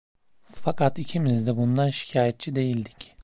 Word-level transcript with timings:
Fakat 0.53 0.97
ikimiz 0.99 1.45
de 1.47 1.57
bundan 1.57 1.89
şikâyetçi 1.89 2.55
değildik. 2.55 3.15